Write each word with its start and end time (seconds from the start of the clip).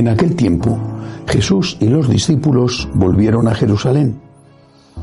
En 0.00 0.08
aquel 0.08 0.34
tiempo, 0.34 0.78
Jesús 1.26 1.76
y 1.78 1.86
los 1.86 2.08
discípulos 2.08 2.88
volvieron 2.94 3.46
a 3.48 3.54
Jerusalén. 3.54 4.18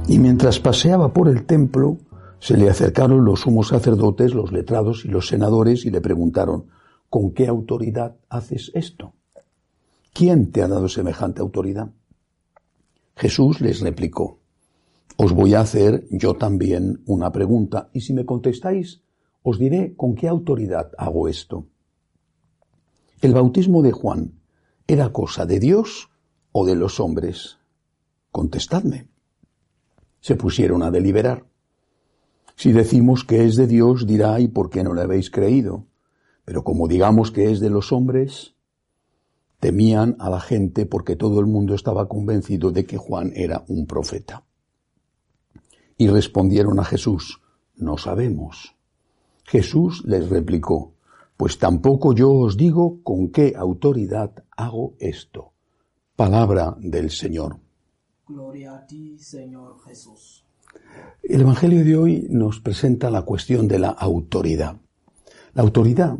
Y 0.08 0.18
mientras 0.18 0.60
paseaba 0.60 1.14
por 1.14 1.28
el 1.28 1.46
templo, 1.46 2.00
se 2.40 2.58
le 2.58 2.68
acercaron 2.68 3.24
los 3.24 3.42
sumos 3.42 3.68
sacerdotes, 3.68 4.34
los 4.34 4.52
letrados 4.52 5.06
y 5.06 5.10
los 5.10 5.28
senadores 5.28 5.86
y 5.86 5.92
le 5.92 6.02
preguntaron, 6.02 6.66
¿con 7.12 7.30
qué 7.30 7.46
autoridad 7.46 8.16
haces 8.28 8.72
esto? 8.74 9.14
¿Quién 10.14 10.52
te 10.52 10.64
ha 10.64 10.68
dado 10.68 10.90
semejante 10.90 11.42
autoridad? 11.42 11.92
Jesús 13.16 13.62
les 13.62 13.82
replicó, 13.82 14.40
os 15.16 15.32
voy 15.32 15.54
a 15.54 15.60
hacer 15.60 16.08
yo 16.10 16.34
también 16.34 17.04
una 17.06 17.32
pregunta 17.32 17.92
y 17.94 18.02
si 18.02 18.14
me 18.14 18.26
contestáis, 18.26 19.04
os 19.44 19.60
diré 19.60 19.94
con 19.96 20.16
qué 20.16 20.28
autoridad 20.28 20.90
hago 20.98 21.28
esto. 21.28 21.68
El 23.22 23.36
bautismo 23.36 23.84
de 23.84 23.92
Juan 23.92 24.37
¿Era 24.90 25.12
cosa 25.12 25.46
de 25.46 25.60
Dios 25.60 26.10
o 26.54 26.66
de 26.66 26.76
los 26.76 27.02
hombres? 27.02 27.58
Contestadme. 28.32 29.10
Se 30.22 30.38
pusieron 30.38 30.82
a 30.82 30.92
deliberar. 30.92 31.46
Si 32.56 32.72
decimos 32.72 33.26
que 33.26 33.44
es 33.44 33.58
de 33.58 33.68
Dios, 33.68 34.08
dirá, 34.08 34.40
¿y 34.40 34.48
por 34.48 34.70
qué 34.70 34.86
no 34.86 34.94
le 34.94 35.02
habéis 35.02 35.30
creído? 35.30 35.88
Pero 36.46 36.64
como 36.64 36.88
digamos 36.88 37.32
que 37.32 37.52
es 37.52 37.60
de 37.60 37.70
los 37.70 37.92
hombres, 37.92 38.56
temían 39.60 40.16
a 40.20 40.30
la 40.30 40.40
gente 40.40 40.86
porque 40.86 41.18
todo 41.18 41.42
el 41.42 41.48
mundo 41.48 41.76
estaba 41.76 42.08
convencido 42.08 42.72
de 42.72 42.86
que 42.86 42.96
Juan 42.98 43.34
era 43.36 43.66
un 43.68 43.88
profeta. 43.88 44.46
Y 45.98 46.08
respondieron 46.08 46.80
a 46.80 46.86
Jesús, 46.86 47.42
no 47.76 47.98
sabemos. 47.98 48.78
Jesús 49.44 50.06
les 50.06 50.30
replicó, 50.30 50.94
pues 51.38 51.60
tampoco 51.60 52.14
yo 52.14 52.32
os 52.32 52.58
digo 52.58 53.00
con 53.04 53.30
qué 53.30 53.54
autoridad 53.56 54.44
hago 54.58 54.96
esto. 55.00 55.54
Palabra 56.16 56.76
del 56.80 57.12
Señor. 57.12 57.60
Gloria 58.28 58.76
a 58.76 58.88
ti, 58.88 59.20
Señor 59.20 59.80
Jesús. 59.86 60.44
El 61.22 61.42
Evangelio 61.42 61.84
de 61.86 61.96
hoy 61.96 62.28
nos 62.32 62.60
presenta 62.60 63.12
la 63.12 63.22
cuestión 63.22 63.68
de 63.68 63.78
la 63.78 63.90
autoridad. 63.90 64.78
La 65.54 65.62
autoridad 65.62 66.18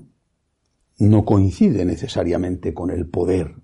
no 1.00 1.26
coincide 1.26 1.84
necesariamente 1.84 2.74
con 2.74 2.92
el 2.92 3.08
poder. 3.08 3.56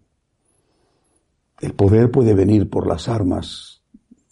El 1.61 1.73
poder 1.73 2.09
puede 2.11 2.33
venir 2.33 2.69
por 2.69 2.88
las 2.88 3.07
armas. 3.07 3.83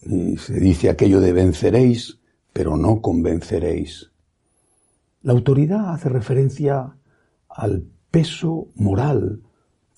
Y 0.01 0.37
se 0.37 0.59
dice 0.59 0.89
aquello 0.89 1.19
de 1.19 1.33
venceréis, 1.33 2.19
pero 2.51 2.77
no 2.77 2.99
convenceréis. 2.99 4.11
La 5.21 5.33
autoridad 5.33 5.93
hace 5.93 6.09
referencia 6.09 6.95
al 7.55 7.83
peso 8.09 8.67
moral 8.75 9.41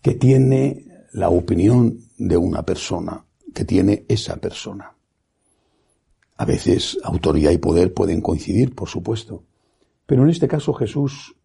que 0.01 0.15
tiene 0.15 0.85
la 1.13 1.29
opinión 1.29 1.99
de 2.17 2.37
una 2.37 2.63
persona, 2.63 3.25
que 3.53 3.65
tiene 3.65 4.05
esa 4.07 4.37
persona. 4.37 4.95
A 6.37 6.45
veces 6.45 6.97
autoridad 7.03 7.51
y 7.51 7.57
poder 7.57 7.93
pueden 7.93 8.21
coincidir, 8.21 8.75
por 8.75 8.89
supuesto, 8.89 9.43
pero 10.05 10.23
en 10.23 10.29
este 10.29 10.47
caso 10.47 10.73
Jesús 10.73 11.35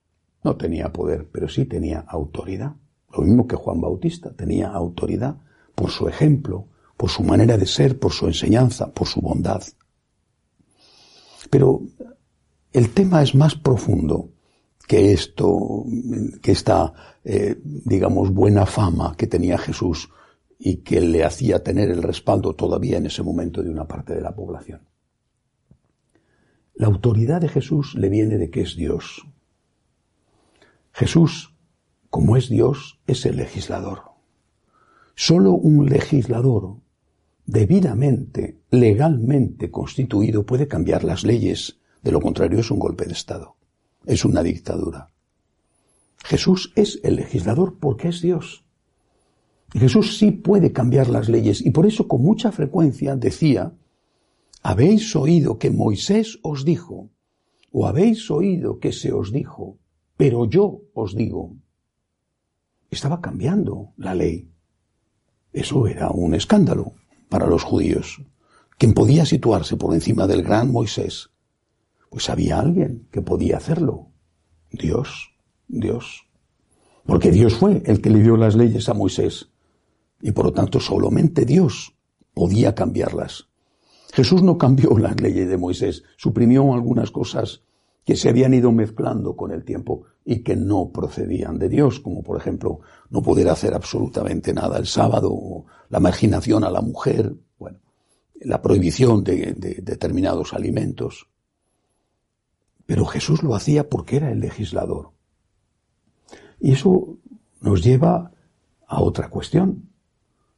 no 0.42 0.56
tenía 0.56 0.92
poder, 0.92 1.28
pero 1.30 1.48
sí 1.48 1.64
tenía 1.66 2.00
autoridad. 2.00 2.74
Lo 3.16 3.22
mismo 3.22 3.47
que 3.47 3.56
Juan 3.56 3.80
Bautista 3.80 4.32
tenía 4.32 4.68
autoridad 4.68 5.36
por 5.74 5.91
su 5.91 6.08
ejemplo, 6.08 6.66
por 6.97 7.10
su 7.10 7.22
manera 7.22 7.56
de 7.56 7.66
ser, 7.66 7.98
por 7.98 8.12
su 8.12 8.26
enseñanza, 8.26 8.92
por 8.92 9.06
su 9.06 9.20
bondad. 9.20 9.62
Pero 11.50 11.82
el 12.72 12.91
tema 12.91 13.22
es 13.22 13.34
más 13.34 13.54
profundo 13.54 14.30
que 14.88 15.12
esto, 15.12 15.84
que 16.41 16.50
esta, 16.50 16.94
eh, 17.22 17.60
digamos, 17.62 18.32
buena 18.32 18.65
fama 18.65 19.15
que 19.16 19.26
tenía 19.26 19.59
Jesús 19.59 20.09
y 20.59 20.76
que 20.76 21.03
le 21.03 21.25
hacía 21.25 21.62
tener 21.62 21.91
el 21.91 22.03
respaldo 22.03 22.54
todavía 22.54 22.97
en 22.97 23.04
ese 23.04 23.22
momento 23.22 23.62
de 23.62 23.69
una 23.69 23.87
parte 23.87 24.15
de 24.15 24.22
la 24.22 24.34
población. 24.34 24.81
La 26.75 26.87
autoridad 26.87 27.43
de 27.43 27.50
Jesús 27.50 27.94
le 27.97 28.09
viene 28.09 28.38
de 28.38 28.50
que 28.50 28.62
es 28.62 28.77
Dios. 28.77 29.27
Jesús, 30.93 31.54
como 32.09 32.38
es 32.38 32.48
Dios, 32.48 32.98
es 33.06 33.27
el 33.27 33.37
legislador. 33.37 34.04
Solo 35.15 35.53
un 35.53 35.84
legislador 35.84 36.77
debidamente, 37.44 38.62
legalmente 38.71 39.71
constituido 39.71 40.47
puede 40.47 40.66
cambiar 40.66 41.04
las 41.04 41.25
leyes, 41.25 41.78
de 42.03 42.10
lo 42.10 42.22
contrario 42.22 42.60
es 42.60 42.71
un 42.71 42.78
golpe 42.78 43.04
de 43.04 43.12
Estado 43.12 43.57
es 44.08 44.24
una 44.24 44.42
dictadura. 44.42 45.10
Jesús 46.24 46.72
es 46.74 46.98
el 47.04 47.16
legislador 47.16 47.78
porque 47.78 48.08
es 48.08 48.20
Dios. 48.20 48.64
Jesús 49.72 50.19
sí 50.19 50.30
puede 50.32 50.72
cambiar 50.72 51.08
las 51.08 51.28
leyes 51.28 51.64
y 51.64 51.70
por 51.70 51.86
eso 51.86 52.08
con 52.08 52.22
mucha 52.22 52.50
frecuencia 52.50 53.16
decía, 53.16 53.72
habéis 54.62 55.14
oído 55.14 55.58
que 55.58 55.70
Moisés 55.70 56.38
os 56.42 56.64
dijo, 56.64 57.10
o 57.70 57.86
habéis 57.86 58.30
oído 58.30 58.78
que 58.78 58.92
se 58.92 59.12
os 59.12 59.30
dijo, 59.30 59.76
pero 60.16 60.47
yo 60.47 60.80
os 60.94 61.14
digo. 61.14 61.54
Estaba 62.91 63.20
cambiando 63.20 63.92
la 63.98 64.14
ley. 64.14 64.50
Eso 65.52 65.86
era 65.86 66.10
un 66.10 66.34
escándalo 66.34 66.92
para 67.28 67.47
los 67.47 67.62
judíos. 67.62 68.22
Quien 68.78 68.94
podía 68.94 69.26
situarse 69.26 69.76
por 69.76 69.92
encima 69.92 70.26
del 70.26 70.42
gran 70.42 70.72
Moisés 70.72 71.30
pues 72.10 72.30
había 72.30 72.58
alguien 72.58 73.06
que 73.10 73.22
podía 73.22 73.56
hacerlo. 73.56 74.08
Dios, 74.70 75.30
Dios. 75.66 76.26
Porque 77.04 77.30
Dios 77.30 77.54
fue 77.54 77.82
el 77.86 78.00
que 78.00 78.10
le 78.10 78.22
dio 78.22 78.36
las 78.36 78.54
leyes 78.54 78.88
a 78.88 78.94
Moisés. 78.94 79.50
Y 80.20 80.32
por 80.32 80.47
lo 80.47 80.52
tanto 80.52 80.80
solamente 80.80 81.44
Dios 81.44 81.94
podía 82.34 82.74
cambiarlas. 82.74 83.48
Jesús 84.12 84.42
no 84.42 84.58
cambió 84.58 84.97
las 84.98 85.20
leyes 85.20 85.48
de 85.48 85.56
Moisés, 85.56 86.02
suprimió 86.16 86.72
algunas 86.72 87.10
cosas 87.10 87.62
que 88.04 88.16
se 88.16 88.30
habían 88.30 88.54
ido 88.54 88.72
mezclando 88.72 89.36
con 89.36 89.52
el 89.52 89.64
tiempo 89.64 90.04
y 90.24 90.42
que 90.42 90.56
no 90.56 90.91
procedían 90.91 91.58
de 91.58 91.68
Dios, 91.68 92.00
como 92.00 92.22
por 92.22 92.38
ejemplo 92.38 92.80
no 93.10 93.22
poder 93.22 93.48
hacer 93.48 93.74
absolutamente 93.74 94.54
nada 94.54 94.78
el 94.78 94.86
sábado, 94.86 95.30
o 95.30 95.66
la 95.91 96.00
marginación 96.00 96.64
a 96.64 96.70
la 96.70 96.80
mujer, 96.80 97.34
bueno, 97.58 97.80
la 98.41 98.62
prohibición 98.62 99.22
de, 99.24 99.54
de 99.56 99.80
determinados 99.82 100.54
alimentos. 100.54 101.28
Pero 102.88 103.04
Jesús 103.04 103.43
lo 103.43 103.54
hacía 103.54 103.91
porque 103.91 104.16
era 104.16 104.32
el 104.32 104.41
legislador. 104.41 105.12
Y 106.59 106.72
eso 106.72 107.19
nos 107.60 107.84
lleva 107.84 108.32
a 108.87 109.03
otra 109.03 109.28
cuestión, 109.28 109.91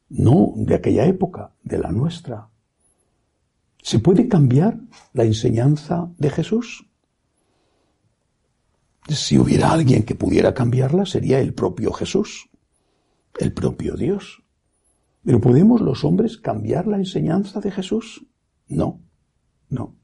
no 0.08 0.52
de 0.54 0.76
aquella 0.76 1.06
época, 1.06 1.56
de 1.64 1.78
la 1.78 1.90
nuestra. 1.90 2.48
¿Se 3.82 3.98
puede 3.98 4.28
cambiar 4.28 4.78
la 5.12 5.24
enseñanza 5.24 6.08
de 6.18 6.30
Jesús? 6.30 6.88
Si 9.08 9.36
hubiera 9.36 9.72
alguien 9.72 10.04
que 10.04 10.14
pudiera 10.14 10.54
cambiarla, 10.54 11.06
sería 11.06 11.40
el 11.40 11.52
propio 11.52 11.92
Jesús, 11.92 12.48
el 13.40 13.52
propio 13.52 13.96
Dios. 13.96 14.44
¿Pero 15.24 15.40
podemos 15.40 15.80
los 15.80 16.04
hombres 16.04 16.38
cambiar 16.38 16.86
la 16.86 16.98
enseñanza 16.98 17.58
de 17.58 17.72
Jesús? 17.72 18.24
No, 18.68 19.00
no. 19.68 19.96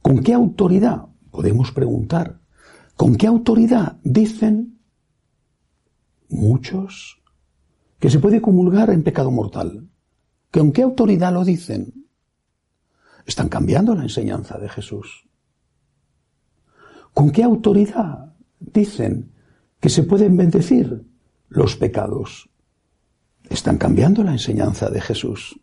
¿Con 0.00 0.22
qué 0.22 0.32
autoridad? 0.32 1.08
Podemos 1.36 1.70
preguntar, 1.70 2.40
¿con 2.96 3.14
qué 3.14 3.26
autoridad 3.26 3.98
dicen 4.02 4.80
muchos 6.30 7.20
que 7.98 8.08
se 8.08 8.18
puede 8.20 8.40
comulgar 8.40 8.88
en 8.88 9.02
pecado 9.02 9.30
mortal? 9.30 9.86
¿Con 10.50 10.72
qué 10.72 10.80
autoridad 10.80 11.34
lo 11.34 11.44
dicen? 11.44 12.06
Están 13.26 13.50
cambiando 13.50 13.94
la 13.94 14.04
enseñanza 14.04 14.56
de 14.56 14.70
Jesús. 14.70 15.28
¿Con 17.12 17.30
qué 17.30 17.42
autoridad 17.42 18.32
dicen 18.58 19.30
que 19.78 19.90
se 19.90 20.04
pueden 20.04 20.38
bendecir 20.38 21.04
los 21.50 21.76
pecados? 21.76 22.48
Están 23.50 23.76
cambiando 23.76 24.24
la 24.24 24.32
enseñanza 24.32 24.88
de 24.88 25.02
Jesús. 25.02 25.60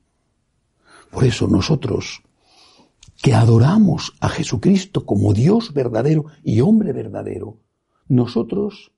Por 1.09 1.23
eso 1.23 1.47
nosotros, 1.47 2.21
que 3.21 3.33
adoramos 3.33 4.13
a 4.19 4.29
Jesucristo 4.29 5.05
como 5.05 5.33
Dios 5.33 5.73
verdadero 5.73 6.25
y 6.43 6.61
hombre 6.61 6.93
verdadero, 6.93 7.59
nosotros 8.07 8.91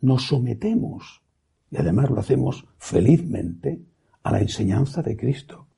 nos 0.00 0.26
sometemos, 0.26 1.22
y 1.70 1.76
además 1.76 2.10
lo 2.10 2.18
hacemos 2.18 2.66
felizmente, 2.78 3.82
a 4.22 4.32
la 4.32 4.40
enseñanza 4.40 5.02
de 5.02 5.16
Cristo. 5.16 5.68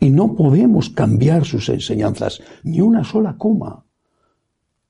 Y 0.00 0.10
no 0.10 0.34
podemos 0.34 0.90
cambiar 0.90 1.44
sus 1.44 1.68
enseñanzas, 1.68 2.42
ni 2.62 2.80
una 2.80 3.04
sola 3.04 3.36
coma, 3.36 3.84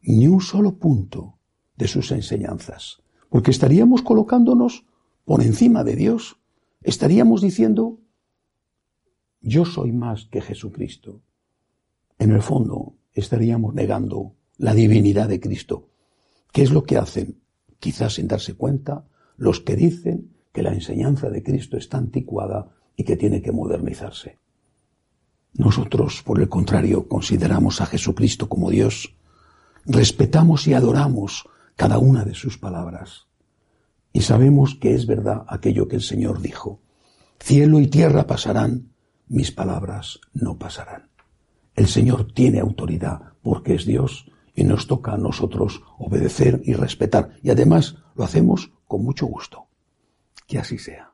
ni 0.00 0.28
un 0.28 0.40
solo 0.40 0.78
punto 0.78 1.38
de 1.76 1.88
sus 1.88 2.10
enseñanzas, 2.12 3.02
porque 3.28 3.50
estaríamos 3.50 4.02
colocándonos 4.02 4.86
por 5.24 5.42
encima 5.42 5.84
de 5.84 5.96
Dios. 5.96 6.36
Estaríamos 6.82 7.42
diciendo, 7.42 7.98
yo 9.40 9.64
soy 9.64 9.92
más 9.92 10.26
que 10.26 10.40
Jesucristo. 10.40 11.20
En 12.18 12.32
el 12.32 12.42
fondo, 12.42 12.94
estaríamos 13.12 13.74
negando 13.74 14.34
la 14.58 14.74
divinidad 14.74 15.28
de 15.28 15.40
Cristo. 15.40 15.88
¿Qué 16.52 16.62
es 16.62 16.70
lo 16.70 16.84
que 16.84 16.96
hacen? 16.96 17.40
Quizás 17.80 18.14
sin 18.14 18.28
darse 18.28 18.54
cuenta, 18.54 19.06
los 19.36 19.60
que 19.60 19.76
dicen 19.76 20.30
que 20.52 20.62
la 20.62 20.72
enseñanza 20.72 21.28
de 21.30 21.42
Cristo 21.42 21.76
está 21.76 21.98
anticuada 21.98 22.70
y 22.96 23.04
que 23.04 23.16
tiene 23.16 23.42
que 23.42 23.52
modernizarse. 23.52 24.38
Nosotros, 25.54 26.22
por 26.22 26.40
el 26.40 26.48
contrario, 26.48 27.08
consideramos 27.08 27.80
a 27.80 27.86
Jesucristo 27.86 28.48
como 28.48 28.70
Dios, 28.70 29.14
respetamos 29.84 30.66
y 30.66 30.74
adoramos 30.74 31.48
cada 31.76 31.98
una 31.98 32.24
de 32.24 32.34
sus 32.34 32.58
palabras 32.58 33.26
y 34.14 34.20
sabemos 34.22 34.76
que 34.76 34.94
es 34.94 35.06
verdad 35.06 35.44
aquello 35.48 35.88
que 35.88 35.96
el 35.96 36.02
Señor 36.02 36.40
dijo. 36.40 36.80
Cielo 37.40 37.80
y 37.80 37.88
tierra 37.88 38.28
pasarán, 38.28 38.92
mis 39.26 39.50
palabras 39.50 40.20
no 40.32 40.56
pasarán. 40.56 41.10
El 41.74 41.88
Señor 41.88 42.32
tiene 42.32 42.60
autoridad 42.60 43.32
porque 43.42 43.74
es 43.74 43.86
Dios 43.86 44.30
y 44.54 44.64
nos 44.64 44.86
toca 44.86 45.12
a 45.12 45.18
nosotros 45.18 45.82
obedecer 45.98 46.60
y 46.64 46.74
respetar 46.74 47.30
y 47.42 47.50
además 47.50 47.96
lo 48.14 48.24
hacemos 48.24 48.70
con 48.86 49.02
mucho 49.02 49.26
gusto. 49.26 49.66
Que 50.46 50.58
así 50.58 50.78
sea. 50.78 51.13